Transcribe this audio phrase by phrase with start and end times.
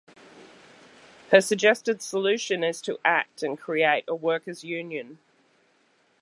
[1.29, 5.19] Her suggested solution is to act and create a Workers' Union.